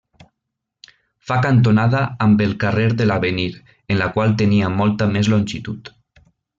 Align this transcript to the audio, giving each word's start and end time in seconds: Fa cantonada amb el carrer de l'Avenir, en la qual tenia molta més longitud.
Fa 1.31 1.37
cantonada 1.43 2.01
amb 2.27 2.41
el 2.47 2.57
carrer 2.65 2.87
de 3.03 3.09
l'Avenir, 3.11 3.47
en 3.93 4.03
la 4.05 4.11
qual 4.19 4.37
tenia 4.43 4.75
molta 4.83 5.13
més 5.17 5.35
longitud. 5.37 5.97